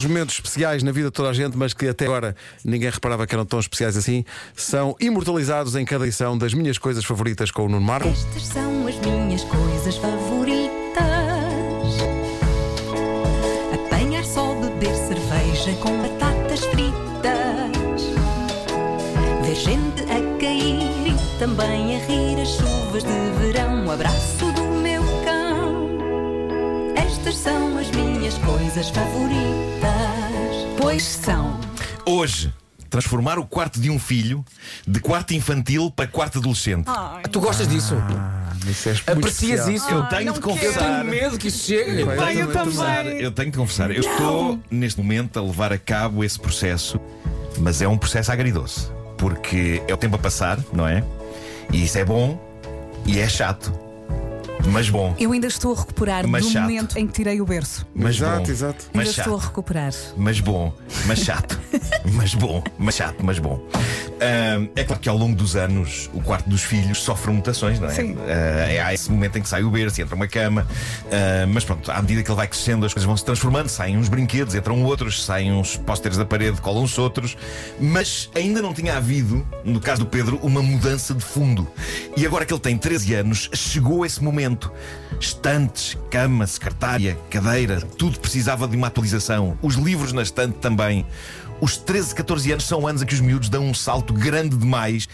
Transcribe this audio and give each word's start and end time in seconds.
Os 0.00 0.06
momentos 0.06 0.36
especiais 0.36 0.84
na 0.84 0.92
vida 0.92 1.08
de 1.08 1.12
toda 1.12 1.28
a 1.28 1.32
gente, 1.32 1.56
mas 1.56 1.74
que 1.74 1.88
até 1.88 2.04
agora 2.04 2.36
ninguém 2.64 2.88
reparava 2.88 3.26
que 3.26 3.34
eram 3.34 3.44
tão 3.44 3.58
especiais 3.58 3.96
assim, 3.96 4.24
são 4.54 4.94
imortalizados 5.00 5.74
em 5.74 5.84
cada 5.84 6.06
edição 6.06 6.38
das 6.38 6.54
minhas 6.54 6.78
coisas 6.78 7.04
favoritas 7.04 7.50
com 7.50 7.64
o 7.64 7.68
Nuno 7.68 7.84
Marco. 7.84 8.06
Estas 8.06 8.44
são 8.44 8.86
as 8.86 8.94
minhas 9.00 9.42
coisas 9.42 9.96
favoritas: 9.96 10.54
apanhar 13.74 14.24
só, 14.24 14.54
beber 14.54 14.94
cerveja 14.94 15.72
com 15.82 16.00
batatas 16.00 16.60
fritas, 16.66 18.04
ver 19.42 19.56
gente 19.56 20.02
a 20.02 20.38
cair 20.38 21.08
e 21.08 21.38
também 21.40 21.96
a 21.96 22.06
rir 22.06 22.40
as 22.40 22.50
chuvas 22.50 23.02
de 23.02 23.40
verão. 23.40 23.84
O 23.84 23.90
abraço. 23.90 24.47
Estas 27.28 27.42
são 27.52 27.76
as 27.76 27.90
minhas 27.90 28.38
coisas 28.38 28.88
favoritas. 28.88 29.92
Pois 30.80 31.02
são. 31.02 31.60
Hoje, 32.06 32.50
transformar 32.88 33.38
o 33.38 33.44
quarto 33.46 33.78
de 33.78 33.90
um 33.90 33.98
filho 33.98 34.42
de 34.86 34.98
quarto 34.98 35.34
infantil 35.34 35.90
para 35.90 36.06
quarto 36.06 36.38
adolescente. 36.38 36.86
Tu 37.30 37.38
gostas 37.38 37.68
disso? 37.68 37.96
Isso 38.66 38.88
é 38.88 38.92
Aprecias 39.12 39.60
especial. 39.60 39.70
isso? 39.70 39.90
eu 39.90 40.02
tenho 40.04 40.32
de 40.32 40.38
Eu 40.38 40.42
confessar. 40.42 41.00
tenho 41.02 41.04
medo 41.04 41.36
que 41.36 41.48
isso 41.48 41.66
chegue. 41.66 42.02
Vai, 42.04 42.40
eu 42.40 42.50
confessar, 42.50 43.06
Eu 43.06 43.30
tenho 43.30 43.50
de 43.50 43.58
confessar, 43.58 43.90
eu 43.90 44.00
estou 44.00 44.58
neste 44.70 44.98
momento 44.98 45.38
a 45.38 45.42
levar 45.42 45.70
a 45.70 45.76
cabo 45.78 46.24
esse 46.24 46.40
processo, 46.40 46.98
mas 47.58 47.82
é 47.82 47.88
um 47.88 47.98
processo 47.98 48.32
agridoce, 48.32 48.88
porque 49.18 49.82
é 49.86 49.92
o 49.92 49.98
tempo 49.98 50.16
a 50.16 50.18
passar, 50.18 50.58
não 50.72 50.88
é? 50.88 51.04
E 51.70 51.84
isso 51.84 51.98
é 51.98 52.06
bom 52.06 52.40
e 53.04 53.18
é 53.20 53.28
chato, 53.28 53.70
mas 54.70 54.88
bom, 54.90 55.14
Eu 55.18 55.32
ainda 55.32 55.46
estou 55.46 55.72
a 55.74 55.78
recuperar 55.78 56.26
Mas 56.26 56.44
do 56.44 56.50
chato. 56.52 56.62
momento 56.62 56.98
em 56.98 57.06
que 57.06 57.12
tirei 57.12 57.40
o 57.40 57.44
berço. 57.44 57.86
mas 57.94 58.16
Exato, 58.16 58.44
bom, 58.44 58.50
exato. 58.50 58.84
mas 58.92 59.08
ainda 59.08 59.20
estou 59.20 59.36
a 59.36 59.40
recuperar. 59.40 59.92
mas 60.16 60.40
bom, 60.40 60.72
mas 61.06 61.18
chato, 61.20 61.60
mas 62.12 62.34
bom, 62.34 62.62
mas 62.78 62.94
chato, 62.94 63.16
mas 63.24 63.38
bom. 63.38 63.60
É 64.74 64.84
claro 64.84 65.00
que 65.00 65.08
ao 65.08 65.16
longo 65.16 65.34
dos 65.34 65.56
anos 65.56 66.10
o 66.12 66.20
quarto 66.20 66.48
dos 66.48 66.62
filhos 66.62 66.98
sofre 66.98 67.32
mutações, 67.32 67.78
não 67.78 67.88
é? 67.88 67.92
Sim. 67.92 68.16
É 68.26 68.80
há 68.80 68.92
esse 68.92 69.10
momento 69.10 69.38
em 69.38 69.42
que 69.42 69.48
sai 69.48 69.62
o 69.62 69.70
berço, 69.70 70.00
entra 70.00 70.14
uma 70.14 70.26
cama, 70.26 70.66
ah, 71.12 71.46
mas 71.48 71.64
pronto, 71.64 71.90
à 71.90 72.00
medida 72.00 72.22
que 72.22 72.30
ele 72.30 72.36
vai 72.36 72.46
crescendo, 72.46 72.84
as 72.86 72.92
coisas 72.92 73.06
vão 73.06 73.16
se 73.16 73.24
transformando, 73.24 73.68
saem 73.68 73.96
uns 73.96 74.08
brinquedos, 74.08 74.54
entram 74.54 74.82
outros, 74.82 75.24
saem 75.24 75.52
uns 75.52 75.76
pósteres 75.76 76.16
da 76.16 76.24
parede, 76.24 76.60
colam-se 76.60 77.00
outros, 77.00 77.36
mas 77.80 78.30
ainda 78.34 78.60
não 78.62 78.72
tinha 78.72 78.96
havido, 78.96 79.46
no 79.64 79.80
caso 79.80 80.00
do 80.00 80.06
Pedro, 80.06 80.38
uma 80.42 80.62
mudança 80.62 81.14
de 81.14 81.24
fundo. 81.24 81.66
E 82.16 82.26
agora 82.26 82.44
que 82.44 82.52
ele 82.52 82.60
tem 82.60 82.76
13 82.76 83.14
anos, 83.14 83.50
chegou 83.52 84.04
esse 84.04 84.22
momento. 84.22 84.70
Estantes, 85.20 85.96
cama, 86.10 86.46
secretária, 86.46 87.18
cadeira, 87.28 87.80
tudo 87.80 88.18
precisava 88.20 88.68
de 88.68 88.76
uma 88.76 88.86
atualização. 88.86 89.58
Os 89.62 89.74
livros 89.74 90.12
na 90.12 90.22
estante 90.22 90.58
também. 90.58 91.04
Os 91.60 91.76
13, 91.76 92.14
14 92.14 92.52
anos 92.52 92.64
são 92.66 92.86
anos 92.86 93.02
em 93.02 93.06
que 93.06 93.14
os 93.14 93.20
miúdos 93.20 93.48
dão 93.48 93.64
um 93.64 93.74
salto 93.74 94.12
grande 94.12 94.56
demais 94.56 95.08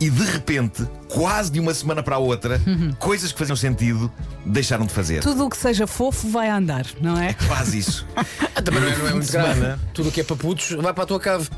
e 0.00 0.08
de 0.08 0.24
repente, 0.24 0.86
quase 1.08 1.50
de 1.50 1.60
uma 1.60 1.74
semana 1.74 2.02
para 2.02 2.16
a 2.16 2.18
outra, 2.18 2.60
coisas 2.98 3.32
que 3.32 3.38
faziam 3.38 3.56
sentido 3.56 4.10
deixaram 4.44 4.86
de 4.86 4.92
fazer. 4.92 5.20
Tudo 5.20 5.44
o 5.44 5.50
que 5.50 5.56
seja 5.56 5.86
fofo 5.86 6.28
vai 6.28 6.48
andar, 6.48 6.86
não 7.00 7.18
é? 7.18 7.34
Quase 7.34 7.78
isso. 7.78 8.06
Também 8.64 8.80
não 8.80 8.88
é, 8.88 8.96
não 8.96 9.08
é 9.08 9.12
muito 9.12 9.30
grave. 9.30 9.60
Tudo 9.92 10.08
o 10.08 10.12
que 10.12 10.20
é 10.20 10.24
para 10.24 10.36
putos 10.36 10.70
vai 10.70 10.92
para 10.94 11.04
a 11.04 11.06
tua 11.06 11.20
cave. 11.20 11.48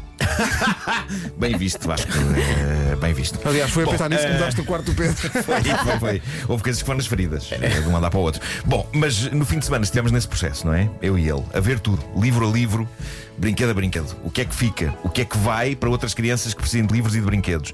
Bem 1.38 1.56
visto, 1.56 1.86
Vasco. 1.86 2.10
Bem 3.02 3.12
visto. 3.12 3.36
Aliás, 3.44 3.68
foi 3.72 3.82
a 3.82 3.86
Bom, 3.86 3.92
pensar 3.92 4.08
nisso 4.08 4.22
que 4.22 4.28
eh, 4.28 4.32
mudaste 4.34 4.60
o 4.60 4.64
quarto 4.64 4.84
do 4.84 4.94
Pedro. 4.94 5.16
Foi, 5.42 5.42
foi, 5.42 5.98
foi. 5.98 6.22
Houve 6.46 6.62
coisas 6.62 6.80
que 6.80 6.86
foram 6.86 6.98
nas 6.98 7.06
feridas, 7.08 7.50
eh, 7.50 7.80
de 7.80 7.88
um 7.88 7.96
andar 7.96 8.10
para 8.10 8.20
o 8.20 8.22
outro. 8.22 8.40
Bom, 8.64 8.88
mas 8.92 9.24
no 9.32 9.44
fim 9.44 9.58
de 9.58 9.64
semana 9.64 9.82
estivemos 9.82 10.12
nesse 10.12 10.28
processo, 10.28 10.64
não 10.64 10.72
é? 10.72 10.88
Eu 11.02 11.18
e 11.18 11.28
ele, 11.28 11.42
a 11.52 11.58
ver 11.58 11.80
tudo, 11.80 12.00
livro 12.16 12.48
a 12.48 12.52
livro, 12.52 12.88
brinquedo 13.36 13.70
a 13.70 13.74
brinquedo. 13.74 14.14
O 14.22 14.30
que 14.30 14.42
é 14.42 14.44
que 14.44 14.54
fica? 14.54 14.94
O 15.02 15.08
que 15.08 15.22
é 15.22 15.24
que 15.24 15.36
vai 15.36 15.74
para 15.74 15.90
outras 15.90 16.14
crianças 16.14 16.54
que 16.54 16.60
precisam 16.60 16.86
de 16.86 16.94
livros 16.94 17.16
e 17.16 17.18
de 17.18 17.26
brinquedos? 17.26 17.72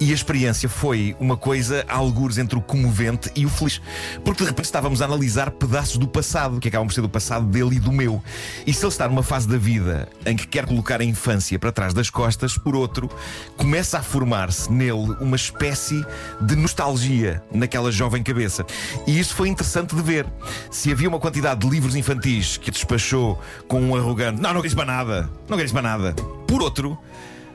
E 0.00 0.10
a 0.10 0.14
experiência 0.14 0.68
foi 0.68 1.16
uma 1.18 1.36
coisa 1.36 1.84
a 1.88 1.96
algures 1.96 2.38
entre 2.38 2.58
o 2.58 2.60
comovente 2.60 3.30
e 3.34 3.46
o 3.46 3.48
feliz. 3.48 3.80
Porque 4.24 4.42
de 4.42 4.48
repente 4.48 4.66
estávamos 4.66 5.00
a 5.00 5.04
analisar 5.04 5.50
pedaços 5.50 5.96
do 5.96 6.08
passado, 6.08 6.60
que 6.60 6.68
acabam 6.68 6.86
por 6.86 6.94
ser 6.94 7.00
do 7.00 7.08
passado 7.08 7.46
dele 7.46 7.76
e 7.76 7.80
do 7.80 7.92
meu. 7.92 8.22
E 8.66 8.72
se 8.72 8.84
ele 8.84 8.92
está 8.92 9.08
numa 9.08 9.22
fase 9.22 9.48
da 9.48 9.56
vida 9.56 10.08
em 10.26 10.36
que 10.36 10.46
quer 10.46 10.66
colocar 10.66 11.00
a 11.00 11.04
infância 11.04 11.58
para 11.58 11.72
trás 11.72 11.94
das 11.94 12.10
costas, 12.10 12.58
por 12.58 12.74
outro, 12.74 13.08
começa 13.56 13.98
a 13.98 14.02
formar-se 14.02 14.70
nele 14.72 15.16
uma 15.20 15.36
espécie 15.36 16.04
de 16.40 16.56
nostalgia 16.56 17.42
naquela 17.52 17.90
jovem 17.90 18.22
cabeça. 18.22 18.64
E 19.06 19.18
isso 19.18 19.34
foi 19.34 19.48
interessante 19.48 19.94
de 19.94 20.02
ver. 20.02 20.26
Se 20.70 20.90
havia 20.90 21.08
uma 21.08 21.20
quantidade 21.20 21.60
de 21.60 21.68
livros 21.68 21.96
infantis 21.96 22.56
que 22.56 22.70
despachou 22.70 23.40
com 23.68 23.80
um 23.80 23.96
arrogante: 23.96 24.40
Não, 24.40 24.54
não 24.54 24.60
queres 24.60 24.74
para 24.74 24.84
nada, 24.84 25.30
não 25.48 25.56
queres 25.56 25.72
para 25.72 25.82
nada. 25.82 26.12
Por 26.46 26.62
outro, 26.62 26.98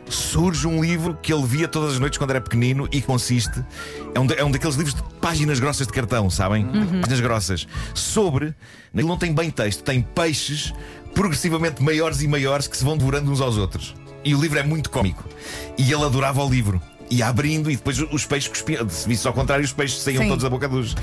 surge 0.09 0.67
um 0.67 0.83
livro 0.83 1.17
que 1.21 1.33
ele 1.33 1.45
via 1.45 1.67
todas 1.67 1.93
as 1.93 1.99
noites 1.99 2.17
quando 2.17 2.31
era 2.31 2.41
pequenino 2.41 2.87
e 2.91 3.01
consiste. 3.01 3.63
É 4.13 4.19
um, 4.19 4.27
é 4.37 4.43
um 4.43 4.51
daqueles 4.51 4.75
livros 4.75 4.95
de 4.95 5.03
páginas 5.21 5.59
grossas 5.59 5.87
de 5.87 5.93
cartão, 5.93 6.29
sabem? 6.29 6.65
Páginas 7.01 7.19
grossas. 7.19 7.67
Sobre. 7.93 8.53
Ele 8.93 9.07
não 9.07 9.17
tem 9.17 9.33
bem 9.33 9.51
texto, 9.51 9.83
tem 9.83 10.01
peixes 10.01 10.73
progressivamente 11.13 11.81
maiores 11.83 12.21
e 12.21 12.27
maiores 12.27 12.67
que 12.67 12.75
se 12.75 12.83
vão 12.83 12.97
devorando 12.97 13.31
uns 13.31 13.41
aos 13.41 13.57
outros. 13.57 13.95
E 14.23 14.35
o 14.35 14.41
livro 14.41 14.59
é 14.59 14.63
muito 14.63 14.89
cómico. 14.89 15.23
E 15.77 15.91
ele 15.91 16.03
adorava 16.03 16.43
o 16.43 16.49
livro. 16.49 16.81
Ia 17.09 17.27
abrindo 17.27 17.71
e 17.71 17.75
depois 17.75 17.99
os 17.99 18.25
peixes 18.25 18.47
cuspiam. 18.47 18.87
Se 18.87 19.07
visse 19.07 19.27
ao 19.27 19.33
contrário, 19.33 19.65
os 19.65 19.73
peixes 19.73 20.01
saíam 20.01 20.23
Sim. 20.23 20.29
todos 20.29 20.43
da 20.43 20.49
boca 20.49 20.67
dos, 20.67 20.95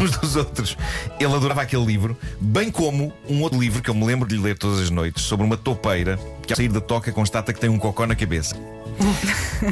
uns 0.00 0.10
dos 0.18 0.36
outros. 0.36 0.76
Ele 1.20 1.32
adorava 1.32 1.62
aquele 1.62 1.84
livro, 1.84 2.16
bem 2.40 2.70
como 2.70 3.12
um 3.28 3.40
outro 3.42 3.60
livro 3.60 3.80
que 3.80 3.88
eu 3.88 3.94
me 3.94 4.04
lembro 4.04 4.28
de 4.28 4.36
lhe 4.36 4.42
ler 4.42 4.58
todas 4.58 4.80
as 4.80 4.90
noites, 4.90 5.22
sobre 5.22 5.46
uma 5.46 5.56
toupeira 5.56 6.18
que 6.46 6.52
ao 6.52 6.56
sair 6.56 6.68
da 6.68 6.80
toca 6.80 7.12
constata 7.12 7.52
que 7.52 7.60
tem 7.60 7.70
um 7.70 7.78
cocó 7.78 8.06
na 8.06 8.14
cabeça. 8.14 8.56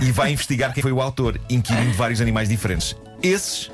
e 0.00 0.10
vai 0.10 0.32
investigar 0.32 0.72
quem 0.72 0.82
foi 0.82 0.92
o 0.92 1.00
autor, 1.00 1.40
inquirindo 1.48 1.92
vários 1.92 2.20
animais 2.20 2.48
diferentes. 2.48 2.96
Esses, 3.22 3.70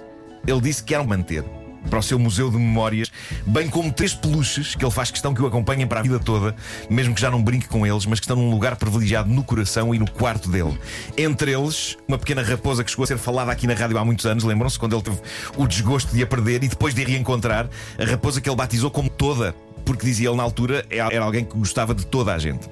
ele 0.47 0.61
disse 0.61 0.83
que 0.83 0.95
eram 0.95 1.07
manter 1.07 1.45
para 1.89 1.99
o 1.99 2.03
seu 2.03 2.19
museu 2.19 2.51
de 2.51 2.57
memórias, 2.57 3.11
bem 3.47 3.69
como 3.69 3.93
três 3.93 4.15
peluches 4.15 4.75
que 4.75 4.85
ele 4.85 4.93
faz 4.93 5.11
questão 5.11 5.33
que 5.33 5.41
o 5.41 5.47
acompanhem 5.47 5.87
para 5.87 6.01
a 6.01 6.03
vida 6.03 6.19
toda, 6.19 6.55
mesmo 6.91 7.15
que 7.15 7.21
já 7.21 7.31
não 7.31 7.43
brinque 7.43 7.69
com 7.69 7.87
eles, 7.87 8.05
mas 8.07 8.21
que 8.21 8.25
estão 8.25 8.37
num 8.37 8.51
lugar 8.51 8.77
privilegiado 8.77 9.29
no 9.29 9.43
coração 9.43 9.95
e 9.95 9.99
no 9.99 10.11
quarto 10.11 10.51
dele. 10.51 10.79
Entre 11.17 11.53
eles, 11.53 11.97
uma 12.07 12.19
pequena 12.19 12.43
raposa 12.43 12.85
que 12.85 12.91
chegou 12.91 13.05
a 13.05 13.07
ser 13.07 13.19
falada 13.19 13.51
aqui 13.51 13.67
na 13.67 13.75
rádio 13.75 13.97
há 13.99 14.05
muitos 14.05 14.27
anos, 14.27 14.45
lembram-se 14.45 14.79
quando 14.79 14.95
ele 14.95 15.03
teve 15.03 15.19
o 15.57 15.67
desgosto 15.67 16.15
de 16.15 16.23
a 16.23 16.27
perder 16.27 16.63
e 16.65 16.69
depois 16.69 16.95
de 16.95 17.03
a 17.03 17.07
reencontrar, 17.07 17.69
a 17.99 18.05
raposa 18.05 18.41
que 18.41 18.49
ele 18.49 18.57
batizou 18.57 18.91
como 18.91 19.09
toda, 19.09 19.55
porque 19.85 20.07
dizia 20.07 20.29
ele 20.29 20.37
na 20.37 20.43
altura 20.43 20.85
era 20.91 21.25
alguém 21.25 21.45
que 21.45 21.57
gostava 21.57 21.95
de 21.95 22.07
toda 22.07 22.35
a 22.35 22.39
gente. 22.39 22.69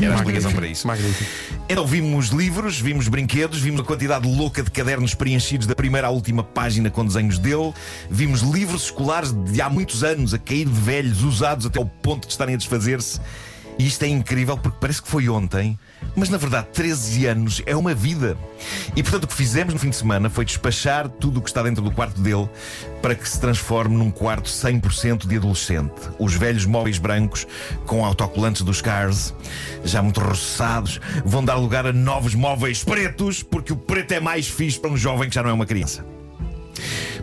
Era 0.00 0.12
a 0.12 0.16
explicação 0.16 0.52
para 0.52 0.66
isso. 0.66 0.86
Magnífico. 0.86 1.30
Então 1.68 1.86
vimos 1.86 2.28
livros, 2.28 2.80
vimos 2.80 3.08
brinquedos, 3.08 3.60
vimos 3.60 3.80
a 3.80 3.84
quantidade 3.84 4.26
louca 4.26 4.62
de 4.62 4.70
cadernos 4.70 5.14
preenchidos 5.14 5.66
da 5.66 5.74
primeira 5.74 6.06
à 6.06 6.10
última 6.10 6.42
página 6.42 6.90
com 6.90 7.04
desenhos 7.04 7.38
dele, 7.38 7.72
vimos 8.10 8.40
livros 8.40 8.84
escolares 8.84 9.32
de 9.32 9.60
há 9.60 9.68
muitos 9.68 10.02
anos 10.02 10.32
a 10.34 10.38
cair 10.38 10.66
de 10.66 10.80
velhos, 10.80 11.22
usados 11.22 11.66
até 11.66 11.78
ao 11.78 11.86
ponto 11.86 12.26
de 12.26 12.32
estarem 12.32 12.54
a 12.54 12.58
desfazer-se. 12.58 13.20
E 13.78 13.86
isto 13.86 14.02
é 14.04 14.08
incrível 14.08 14.56
porque 14.56 14.78
parece 14.80 15.02
que 15.02 15.08
foi 15.08 15.28
ontem, 15.28 15.78
mas 16.14 16.28
na 16.28 16.36
verdade 16.36 16.68
13 16.72 17.26
anos 17.26 17.62
é 17.66 17.76
uma 17.76 17.94
vida. 17.94 18.36
E 18.94 19.02
portanto 19.02 19.24
o 19.24 19.26
que 19.26 19.34
fizemos 19.34 19.72
no 19.72 19.80
fim 19.80 19.90
de 19.90 19.96
semana 19.96 20.28
foi 20.28 20.44
despachar 20.44 21.08
tudo 21.08 21.38
o 21.38 21.42
que 21.42 21.48
está 21.48 21.62
dentro 21.62 21.82
do 21.82 21.90
quarto 21.90 22.20
dele 22.20 22.48
para 23.00 23.14
que 23.14 23.28
se 23.28 23.40
transforme 23.40 23.96
num 23.96 24.10
quarto 24.10 24.48
100% 24.48 25.26
de 25.26 25.36
adolescente. 25.36 25.92
Os 26.18 26.34
velhos 26.34 26.64
móveis 26.64 26.98
brancos 26.98 27.46
com 27.86 28.04
autocolantes 28.04 28.62
dos 28.62 28.80
Cars, 28.80 29.34
já 29.84 30.02
muito 30.02 30.20
roçados, 30.20 31.00
vão 31.24 31.44
dar 31.44 31.56
lugar 31.56 31.86
a 31.86 31.92
novos 31.92 32.34
móveis 32.34 32.84
pretos, 32.84 33.42
porque 33.42 33.72
o 33.72 33.76
preto 33.76 34.12
é 34.12 34.20
mais 34.20 34.48
fixe 34.48 34.78
para 34.78 34.90
um 34.90 34.96
jovem 34.96 35.28
que 35.28 35.34
já 35.34 35.42
não 35.42 35.50
é 35.50 35.52
uma 35.52 35.66
criança. 35.66 36.04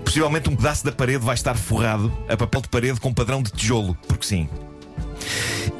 Possivelmente 0.03 0.49
um 0.49 0.55
pedaço 0.55 0.83
da 0.83 0.91
parede 0.91 1.23
vai 1.23 1.35
estar 1.35 1.55
forrado 1.55 2.11
a 2.27 2.35
papel 2.35 2.61
de 2.61 2.69
parede 2.69 2.99
com 2.99 3.13
padrão 3.13 3.41
de 3.41 3.51
tijolo, 3.51 3.95
porque 4.07 4.25
sim. 4.25 4.49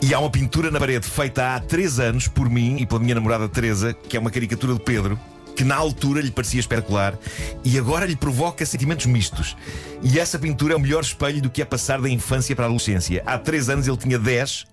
E 0.01 0.13
há 0.13 0.19
uma 0.19 0.29
pintura 0.29 0.71
na 0.71 0.79
parede 0.79 1.07
feita 1.07 1.55
há 1.55 1.59
três 1.59 1.99
anos 1.99 2.27
por 2.27 2.49
mim 2.49 2.77
e 2.79 2.85
pela 2.85 2.99
minha 2.99 3.15
namorada 3.15 3.47
Teresa, 3.47 3.93
que 3.93 4.15
é 4.15 4.19
uma 4.19 4.31
caricatura 4.31 4.73
de 4.73 4.79
Pedro, 4.79 5.19
que 5.55 5.63
na 5.63 5.75
altura 5.75 6.21
lhe 6.21 6.31
parecia 6.31 6.59
espetacular 6.59 7.17
e 7.65 7.77
agora 7.77 8.05
lhe 8.05 8.15
provoca 8.15 8.65
sentimentos 8.65 9.05
mistos. 9.05 9.57
E 10.01 10.17
essa 10.17 10.39
pintura 10.39 10.73
é 10.73 10.77
o 10.77 10.79
melhor 10.79 11.03
espelho 11.03 11.41
do 11.41 11.49
que 11.49 11.61
é 11.61 11.65
passar 11.65 12.01
da 12.01 12.09
infância 12.09 12.55
para 12.55 12.65
a 12.65 12.67
adolescência. 12.67 13.21
Há 13.25 13.37
três 13.37 13.69
anos 13.69 13.87
ele 13.87 13.97
tinha 13.97 14.17
10 14.17 14.67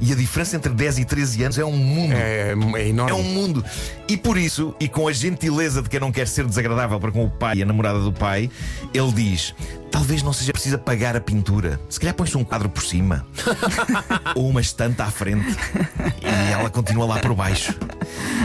e 0.00 0.12
a 0.12 0.14
diferença 0.14 0.56
entre 0.56 0.72
10 0.72 0.98
e 0.98 1.04
13 1.04 1.44
anos 1.44 1.58
é 1.58 1.64
um 1.64 1.76
mundo. 1.76 2.12
É, 2.12 2.54
é 2.76 2.88
enorme. 2.88 3.10
É 3.10 3.14
um 3.14 3.22
mundo. 3.22 3.64
E 4.06 4.16
por 4.16 4.36
isso, 4.36 4.74
e 4.78 4.88
com 4.88 5.08
a 5.08 5.12
gentileza 5.12 5.82
de 5.82 5.88
quem 5.88 5.98
não 5.98 6.12
quer 6.12 6.28
ser 6.28 6.44
desagradável 6.44 7.00
para 7.00 7.10
com 7.10 7.24
o 7.24 7.30
pai 7.30 7.56
e 7.56 7.62
a 7.62 7.66
namorada 7.66 7.98
do 8.00 8.12
pai, 8.12 8.50
ele 8.94 9.12
diz: 9.12 9.54
Talvez 9.98 10.22
não 10.22 10.32
seja 10.32 10.52
preciso 10.52 10.76
apagar 10.76 11.16
a 11.16 11.20
pintura. 11.20 11.80
Se 11.88 11.98
calhar 11.98 12.14
põe-se 12.14 12.38
um 12.38 12.44
quadro 12.44 12.68
por 12.68 12.84
cima. 12.84 13.26
Ou 14.36 14.48
uma 14.48 14.60
estante 14.60 15.02
à 15.02 15.10
frente. 15.10 15.56
E 16.22 16.52
ela 16.52 16.70
continua 16.70 17.04
lá 17.04 17.18
por 17.18 17.34
baixo. 17.34 17.74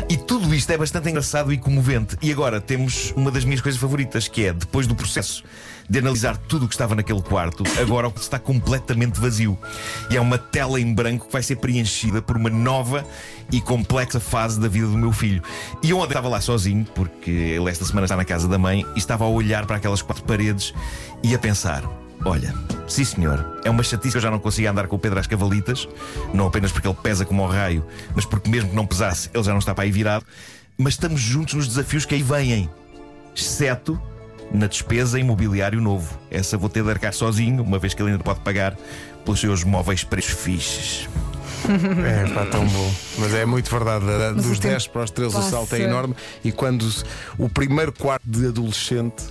E 0.09 0.17
tudo 0.17 0.51
isto 0.55 0.71
é 0.71 0.77
bastante 0.79 1.11
engraçado 1.11 1.53
e 1.53 1.57
comovente. 1.59 2.17
E 2.23 2.31
agora 2.31 2.59
temos 2.59 3.13
uma 3.15 3.29
das 3.29 3.45
minhas 3.45 3.61
coisas 3.61 3.79
favoritas, 3.79 4.27
que 4.27 4.47
é, 4.47 4.51
depois 4.51 4.87
do 4.87 4.95
processo 4.95 5.43
de 5.89 5.99
analisar 5.99 6.37
tudo 6.37 6.65
o 6.65 6.67
que 6.67 6.73
estava 6.73 6.95
naquele 6.95 7.21
quarto, 7.21 7.63
agora 7.79 8.07
o 8.07 8.11
que 8.11 8.19
está 8.19 8.39
completamente 8.39 9.19
vazio. 9.19 9.57
E 10.09 10.17
é 10.17 10.21
uma 10.21 10.37
tela 10.37 10.79
em 10.79 10.93
branco 10.93 11.27
que 11.27 11.33
vai 11.33 11.43
ser 11.43 11.57
preenchida 11.57 12.21
por 12.21 12.37
uma 12.37 12.49
nova 12.49 13.05
e 13.51 13.61
complexa 13.61 14.19
fase 14.19 14.59
da 14.59 14.67
vida 14.67 14.87
do 14.87 14.97
meu 14.97 15.11
filho. 15.11 15.41
E 15.81 15.93
ontem 15.93 16.07
estava 16.07 16.29
lá 16.29 16.41
sozinho, 16.41 16.85
porque 16.95 17.31
ele 17.31 17.69
esta 17.69 17.85
semana 17.85 18.05
está 18.05 18.15
na 18.15 18.25
casa 18.25 18.47
da 18.47 18.57
mãe, 18.57 18.85
e 18.95 18.99
estava 18.99 19.25
a 19.25 19.27
olhar 19.27 19.65
para 19.65 19.77
aquelas 19.77 20.01
quatro 20.01 20.23
paredes 20.23 20.73
e 21.21 21.35
a 21.35 21.39
pensar. 21.39 21.83
Olha, 22.25 22.53
sim 22.87 23.03
senhor, 23.03 23.59
é 23.65 23.69
uma 23.69 23.83
chatice 23.83 24.11
que 24.11 24.17
eu 24.17 24.21
já 24.21 24.31
não 24.31 24.39
consigo 24.39 24.69
andar 24.69 24.87
com 24.87 24.95
o 24.95 24.99
Pedro 24.99 25.19
às 25.19 25.27
cavalitas, 25.27 25.89
não 26.33 26.47
apenas 26.47 26.71
porque 26.71 26.87
ele 26.87 26.97
pesa 27.03 27.25
como 27.25 27.43
ao 27.43 27.49
raio, 27.49 27.85
mas 28.15 28.25
porque 28.25 28.49
mesmo 28.49 28.69
que 28.69 28.75
não 28.75 28.85
pesasse, 28.85 29.29
ele 29.33 29.43
já 29.43 29.51
não 29.51 29.59
está 29.59 29.75
para 29.75 29.83
aí 29.83 29.91
virado. 29.91 30.25
Mas 30.77 30.93
estamos 30.93 31.19
juntos 31.19 31.53
nos 31.53 31.67
desafios 31.67 32.05
que 32.05 32.15
aí 32.15 32.23
vêm, 32.23 32.69
exceto 33.35 34.01
na 34.53 34.67
despesa 34.67 35.19
imobiliário 35.19 35.81
novo. 35.81 36.17
Essa 36.29 36.57
vou 36.57 36.69
ter 36.69 36.83
de 36.83 36.89
arcar 36.89 37.13
sozinho, 37.13 37.63
uma 37.63 37.79
vez 37.79 37.93
que 37.93 38.01
ele 38.01 38.11
ainda 38.11 38.23
pode 38.23 38.41
pagar 38.41 38.77
pelos 39.25 39.39
seus 39.39 39.63
móveis 39.63 40.03
preços 40.03 40.33
fixes. 40.33 41.09
É, 42.05 42.33
pá, 42.33 42.45
tão 42.45 42.65
bom. 42.67 42.93
Mas 43.19 43.33
é 43.33 43.45
muito 43.45 43.69
verdade. 43.69 44.05
da- 44.05 44.33
Mas 44.35 44.45
Dos 44.45 44.57
o 44.57 44.61
tempo 44.61 44.73
10 44.73 44.87
para 44.87 45.03
os 45.03 45.11
13 45.11 45.35
o 45.37 45.41
salto 45.41 45.73
é 45.75 45.79
passa. 45.79 45.81
enorme. 45.89 46.15
E 46.43 46.51
quando 46.51 46.87
o 47.37 47.47
primeiro 47.49 47.91
quarto 47.91 48.23
de 48.25 48.47
adolescente, 48.47 49.23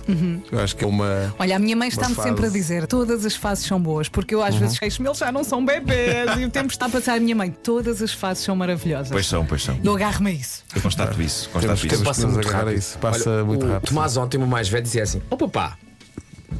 eu 0.51 0.59
acho 0.59 0.75
que 0.75 0.83
é 0.83 0.87
uma. 0.87 1.33
Olha, 1.37 1.55
a 1.55 1.59
minha 1.59 1.75
mãe 1.75 1.87
está-me 1.87 2.15
fase. 2.15 2.29
sempre 2.29 2.45
a 2.45 2.49
dizer 2.49 2.87
todas 2.87 3.25
as 3.25 3.35
fases 3.35 3.65
são 3.65 3.79
boas, 3.81 4.07
porque 4.09 4.33
eu 4.35 4.43
às 4.43 4.55
vezes 4.55 4.79
queixo-me, 4.79 5.07
eles 5.07 5.17
já 5.17 5.31
não 5.31 5.43
são 5.43 5.63
bebês 5.65 6.37
e 6.39 6.45
o 6.45 6.49
tempo 6.49 6.71
está 6.71 6.85
a 6.85 6.89
passar. 6.89 7.13
A 7.15 7.19
minha 7.19 7.35
mãe, 7.35 7.51
todas 7.51 8.01
as 8.01 8.11
fases 8.13 8.43
são 8.43 8.55
maravilhosas. 8.55 9.09
Pois 9.11 9.27
são, 9.27 9.45
pois 9.45 9.63
são. 9.63 9.77
Eu 9.83 9.95
agarro-me 9.95 10.31
a 10.31 10.33
isso. 10.33 10.63
Eu 10.75 10.81
constato 10.81 11.21
isso. 11.21 11.49
Constato 11.49 11.61
Temos, 11.65 11.79
isso. 11.83 11.89
temos 11.89 12.07
Passa 12.07 12.27
muito 12.27 12.39
agarrar 12.39 12.55
a 12.55 12.65
rápido. 12.65 12.79
isso. 12.79 12.97
Passa 12.97 13.29
Olha, 13.29 13.45
muito 13.45 13.65
o 13.65 13.69
rápido. 13.69 13.89
Tomás 13.89 14.17
ontem, 14.17 14.37
o 14.37 14.47
mais 14.47 14.67
velho, 14.69 14.83
dizia 14.83 15.03
assim: 15.03 15.21
Ó 15.29 15.35
papá, 15.35 15.77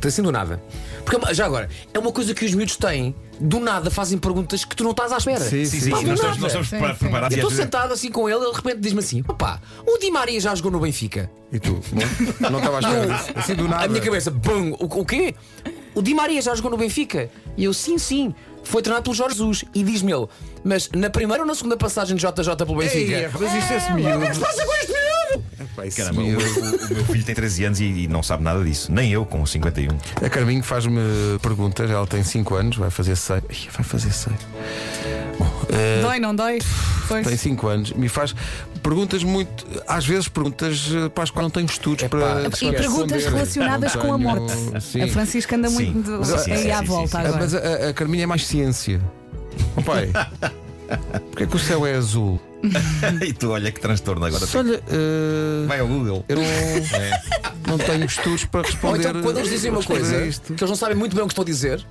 assim 0.09 0.21
do 0.21 0.31
nada. 0.31 0.61
Porque 1.05 1.33
já 1.33 1.45
agora, 1.45 1.69
é 1.93 1.99
uma 1.99 2.11
coisa 2.11 2.33
que 2.33 2.45
os 2.45 2.53
miúdos 2.53 2.75
têm, 2.77 3.15
do 3.39 3.59
nada 3.59 3.89
fazem 3.91 4.17
perguntas 4.17 4.63
que 4.65 4.75
tu 4.75 4.83
não 4.83 4.91
estás 4.91 5.11
à 5.11 5.17
espera. 5.17 5.39
Sim, 5.41 5.65
Sim, 5.65 5.79
sim, 5.79 5.89
Pá, 5.91 5.97
sim, 5.97 6.05
nós 6.05 6.15
estamos, 6.19 6.37
nós 6.37 6.47
estamos 6.47 6.67
Sim, 6.69 6.77
prepara- 6.77 6.93
sim. 6.93 6.99
preparados. 6.99 7.37
Eu 7.37 7.43
e 7.43 7.45
estou 7.47 7.63
sentado 7.63 7.93
assim 7.93 8.11
com 8.11 8.29
ele, 8.29 8.39
ele 8.39 8.49
de 8.51 8.55
repente 8.55 8.79
diz-me 8.79 8.99
assim: 8.99 9.23
Papá, 9.23 9.61
o 9.85 9.97
Di 9.97 10.09
Maria 10.11 10.39
já 10.39 10.53
jogou 10.55 10.71
no 10.71 10.79
Benfica. 10.79 11.29
E 11.51 11.59
tu? 11.59 11.79
Não, 12.39 12.49
não 12.49 12.59
estava 12.59 12.77
à 12.77 12.79
espera 12.79 13.07
disso. 13.17 13.31
Assim 13.35 13.55
do 13.55 13.67
nada. 13.67 13.85
A 13.85 13.87
minha 13.87 14.01
cabeça, 14.01 14.31
bum, 14.31 14.71
o, 14.79 14.85
o 15.01 15.05
quê? 15.05 15.35
O 15.95 16.01
Di 16.01 16.13
Maria 16.13 16.41
já 16.41 16.55
jogou 16.55 16.71
no 16.71 16.77
Benfica? 16.77 17.29
E 17.57 17.63
eu, 17.65 17.73
sim, 17.73 17.97
sim. 17.97 18.33
Foi 18.63 18.81
treinado 18.81 19.03
pelo 19.03 19.13
Jorge 19.15 19.35
Jesus. 19.35 19.65
E 19.75 19.83
diz-me 19.83 20.13
ele, 20.13 20.25
mas 20.63 20.89
na 20.95 21.09
primeira 21.09 21.43
ou 21.43 21.47
na 21.47 21.53
segunda 21.53 21.75
passagem 21.75 22.15
de 22.15 22.21
JJ 22.25 22.55
pelo 22.55 22.77
Benfica? 22.77 23.11
Ei, 23.11 23.29
mas 23.39 23.53
isso 23.55 23.73
é 23.73 23.77
esse 23.77 23.91
miúdo. 23.93 24.39
Passa 24.39 24.65
com 24.65 24.73
este 24.75 24.87
miúdo! 24.93 25.03
Pá, 25.03 25.12
esse 25.85 25.97
Caramba, 26.01 26.21
o, 26.21 26.25
o- 26.25 26.27
o 26.29 26.93
meu 26.95 27.05
filho 27.05 27.23
tem 27.23 27.35
13 27.35 27.63
anos 27.65 27.79
e, 27.79 27.83
e 27.85 28.07
não 28.07 28.21
sabe 28.23 28.43
nada 28.43 28.63
disso. 28.63 28.91
Nem 28.91 29.11
eu, 29.11 29.25
com 29.25 29.45
51. 29.45 29.97
A 30.25 30.29
Carminho 30.29 30.63
faz-me 30.63 30.99
perguntas. 31.41 31.89
Ela 31.89 32.05
tem 32.07 32.23
5 32.23 32.55
anos, 32.55 32.77
vai 32.77 32.89
fazer 32.89 33.15
6. 33.15 33.43
Vai 33.71 33.83
fazer 33.83 34.11
6. 34.11 34.35
Dói, 36.01 36.19
não 36.19 36.35
dói? 36.35 36.59
Pois. 37.07 37.25
Tem 37.27 37.35
5 37.37 37.67
anos. 37.67 37.93
Me 37.93 38.07
faz 38.07 38.35
perguntas 38.81 39.23
muito. 39.23 39.65
Às 39.87 40.05
vezes 40.05 40.27
perguntas 40.27 40.89
eh, 40.93 41.09
para 41.09 41.23
as 41.23 41.31
quais 41.31 41.43
não 41.43 41.49
tenho 41.49 41.65
estudos 41.65 42.03
Epá, 42.03 42.17
para. 42.17 42.41
e 42.45 42.49
para 42.49 42.67
E 42.67 42.71
perguntas 42.73 43.11
responder. 43.23 43.29
relacionadas 43.39 43.95
Não 43.95 44.01
com 44.01 44.13
a 44.13 44.17
tenho- 44.17 44.29
morte. 44.29 44.81
Sim. 44.83 45.01
A 45.01 45.07
Francisca 45.07 45.55
anda 45.55 45.69
Sim. 45.69 45.91
muito 45.91 46.11
Mas, 46.11 46.27
sim, 46.41 46.51
aí 46.51 46.57
sim, 46.63 46.71
à 46.71 46.79
sim, 46.79 46.85
volta 46.85 47.07
sim, 47.07 47.23
sim. 47.23 47.27
Agora. 47.27 47.41
mas 47.41 47.55
a, 47.55 47.89
a 47.89 47.93
Carminha 47.93 48.23
é 48.23 48.27
mais 48.27 48.45
ciência. 48.45 49.01
Oh, 49.75 49.81
pai, 49.81 50.09
porque 51.29 51.43
é 51.43 51.47
que 51.47 51.55
o 51.55 51.59
céu 51.59 51.85
é 51.85 51.95
azul? 51.95 52.39
e 53.21 53.33
tu, 53.33 53.51
olha 53.51 53.71
que 53.71 53.79
transtorno 53.79 54.25
agora. 54.25 54.45
Se 54.45 54.57
Olha, 54.57 54.81
eh, 54.87 55.65
Vai 55.67 55.79
ao 55.81 55.87
Google. 55.87 56.23
eu 56.29 56.37
não, 56.37 56.43
não 57.67 57.77
tenho 57.77 58.05
estudos 58.05 58.45
para 58.45 58.61
Ou 58.61 58.65
responder. 58.65 59.09
então, 59.09 59.21
quando 59.21 59.37
eles 59.39 59.49
dizem 59.49 59.69
uma 59.71 59.83
coisa 59.83 60.15
que 60.17 60.53
eles 60.53 60.61
não 60.69 60.75
sabem 60.75 60.95
muito 60.95 61.15
bem 61.15 61.23
o 61.23 61.27
que 61.27 61.33
estão 61.33 61.43
a 61.43 61.45
dizer, 61.45 61.85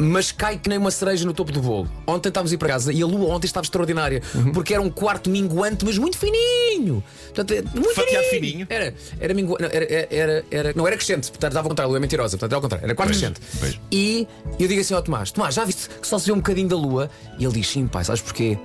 mas 0.00 0.32
cai 0.32 0.56
que 0.58 0.68
nem 0.68 0.78
uma 0.78 0.90
cereja 0.90 1.24
no 1.26 1.32
topo 1.34 1.52
do 1.52 1.60
bolo. 1.60 1.88
Ontem 2.06 2.28
estávamos 2.28 2.50
a 2.50 2.54
ir 2.54 2.58
para 2.58 2.68
casa 2.68 2.92
e 2.92 3.02
a 3.02 3.06
lua 3.06 3.34
ontem 3.34 3.46
estava 3.46 3.64
extraordinária, 3.64 4.22
Uhum. 4.34 4.52
porque 4.52 4.72
era 4.72 4.82
um 4.82 4.90
quarto 4.90 5.28
minguante, 5.28 5.84
mas 5.84 5.98
muito 5.98 6.16
fininho. 6.18 7.02
Portanto, 7.26 7.52
é 7.52 7.62
muito 7.78 7.94
Fatiado 7.94 8.24
fininho. 8.26 8.66
Era, 8.70 8.94
era 9.20 9.34
minguante. 9.34 9.62
Não, 9.62 9.68
era, 9.70 9.84
era, 10.10 10.44
era- 10.50 10.72
não 10.74 10.86
era 10.86 10.96
crescente, 10.96 11.28
portanto, 11.30 11.50
estava 11.52 11.66
ao 11.66 11.70
contrário, 11.70 11.88
a 11.88 11.90
lua 11.90 11.98
é 11.98 12.00
mentirosa, 12.00 12.36
portanto, 12.38 12.50
era 12.52 12.56
ao 12.56 12.62
contrário, 12.62 12.84
era 12.84 12.94
quarto 12.94 13.10
Pois, 13.10 13.20
crescente. 13.20 13.40
pois. 13.60 13.80
E 13.92 14.26
eu 14.58 14.66
digo 14.68 14.80
assim 14.80 14.94
ao 14.94 15.02
Tomás: 15.02 15.30
Tomás, 15.30 15.54
já 15.54 15.64
viste 15.64 15.88
que 15.88 16.06
só 16.06 16.18
se 16.18 16.26
vê 16.26 16.32
um 16.32 16.36
bocadinho 16.36 16.68
da 16.68 16.76
lua? 16.76 17.10
E 17.38 17.44
ele 17.44 17.52
diz: 17.54 17.68
Sim, 17.68 17.86
pai, 17.86 18.04
sabes 18.04 18.22
porquê? 18.22 18.58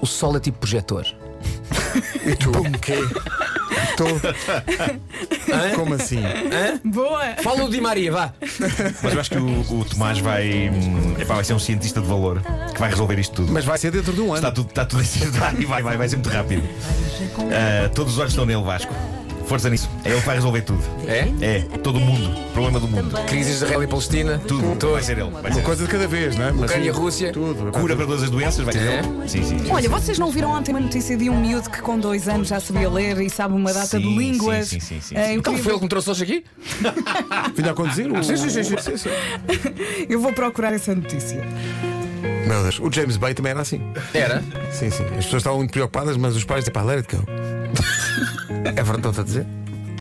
O 0.00 0.06
sol 0.06 0.36
é 0.36 0.40
tipo 0.40 0.58
projetor. 0.58 1.06
E 2.24 2.36
tu? 2.36 2.52
Estou. 3.90 4.20
Como 5.76 5.94
assim? 5.94 6.20
Boa! 6.84 7.36
Fala 7.42 7.64
o 7.64 7.70
Di 7.70 7.80
Maria, 7.80 8.12
vá. 8.12 8.32
Mas 9.02 9.14
eu 9.14 9.20
acho 9.20 9.30
que 9.30 9.38
o, 9.38 9.60
o 9.60 9.84
Tomás 9.84 10.18
vai, 10.18 10.70
epá, 11.18 11.34
vai 11.34 11.44
ser 11.44 11.54
um 11.54 11.58
cientista 11.58 12.00
de 12.00 12.06
valor 12.06 12.42
que 12.72 12.80
vai 12.80 12.90
resolver 12.90 13.18
isto 13.18 13.34
tudo. 13.34 13.52
Mas 13.52 13.64
vai 13.64 13.78
ser 13.78 13.90
dentro 13.90 14.12
de 14.12 14.20
um 14.20 14.26
ano. 14.26 14.36
Está 14.36 14.50
tudo, 14.50 14.68
está 14.68 14.84
tudo 14.84 15.02
a 15.02 15.60
e 15.60 15.64
vai, 15.64 15.82
vai, 15.82 15.96
vai 15.96 16.08
ser 16.08 16.16
muito 16.16 16.30
rápido. 16.30 16.62
Ah, 17.52 17.88
todos 17.94 18.14
os 18.14 18.18
olhos 18.18 18.32
estão 18.32 18.46
nele, 18.46 18.62
Vasco. 18.62 18.94
Força 19.52 19.68
nisso. 19.68 19.86
É 20.02 20.08
ele 20.08 20.18
que 20.18 20.24
vai 20.24 20.36
resolver 20.36 20.62
tudo. 20.62 20.82
É? 21.06 21.28
É, 21.44 21.60
todo 21.82 21.96
o 21.96 22.00
mundo. 22.00 22.34
Problema 22.54 22.80
do 22.80 22.88
mundo. 22.88 23.14
Crises 23.26 23.58
de 23.58 23.64
Israel 23.64 23.82
e 23.82 23.86
Palestina. 23.86 24.40
Tudo. 24.48 24.92
Vai 24.92 25.02
ser 25.02 25.18
ele. 25.18 25.28
Vai 25.28 25.52
ser 25.52 25.58
Uma 25.58 25.64
coisa 25.66 25.84
de 25.84 25.90
cada 25.90 26.08
vez, 26.08 26.36
não 26.38 26.46
é? 26.46 26.52
Mas 26.52 26.70
Ucrânia, 26.70 26.94
sim, 26.94 26.98
Rússia. 26.98 27.32
Tudo. 27.34 27.70
Cura 27.70 27.94
para 27.94 28.06
todas 28.06 28.22
as 28.22 28.30
doenças, 28.30 28.64
vai 28.64 28.72
ser 28.72 28.80
É? 28.80 28.98
ele. 29.00 29.28
Sim, 29.28 29.42
sim. 29.44 29.58
sim. 29.58 29.70
Olha, 29.70 29.90
vocês 29.90 30.18
não 30.18 30.30
viram 30.30 30.52
ontem 30.52 30.70
uma 30.70 30.80
notícia 30.80 31.18
de 31.18 31.28
um 31.28 31.38
miúdo 31.38 31.68
que 31.68 31.82
com 31.82 31.98
dois 31.98 32.30
anos 32.30 32.48
já 32.48 32.60
sabia 32.60 32.88
ler 32.88 33.20
e 33.20 33.28
sabe 33.28 33.54
uma 33.54 33.74
data 33.74 33.98
de 33.98 34.06
Sim, 34.06 34.16
línguas? 34.18 34.68
sim, 34.68 34.80
sim, 34.80 34.94
sim, 34.94 35.00
sim. 35.02 35.14
Eh, 35.18 35.34
eu, 35.34 35.40
Então 35.40 35.54
foi 35.58 35.70
ele 35.72 35.78
que 35.80 35.84
me 35.84 35.90
trouxe 35.90 36.10
hoje 36.10 36.22
aqui? 36.24 36.44
Vinha 37.54 37.72
a 37.72 37.74
conduzir? 37.74 38.10
O... 38.10 38.24
Sim, 38.24 38.36
sim, 38.38 38.48
sim, 38.48 38.96
sim. 38.96 39.10
eu 40.08 40.18
vou 40.18 40.32
procurar 40.32 40.72
essa 40.72 40.94
notícia. 40.94 41.46
Meu 42.46 42.62
Deus, 42.62 42.80
o 42.80 42.90
James 42.90 43.18
Bay 43.18 43.34
também 43.34 43.50
era 43.50 43.60
assim. 43.60 43.82
Era? 44.14 44.42
Sim, 44.72 44.88
sim. 44.88 45.04
As 45.04 45.26
pessoas 45.26 45.42
estavam 45.42 45.58
muito 45.58 45.72
preocupadas, 45.72 46.16
mas 46.16 46.34
os 46.36 46.42
pais 46.42 46.64
diziam, 46.64 46.86
pá, 46.86 46.90
it 46.94 47.14
go. 47.14 47.22
É 48.64 48.82
verdade, 48.82 49.08
estou 49.08 49.22
a 49.22 49.24
dizer? 49.24 49.61